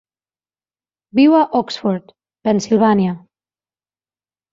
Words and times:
Viu 1.19 1.35
a 1.39 1.41
Oxford, 1.59 2.13
Pennsilvània. 2.47 3.13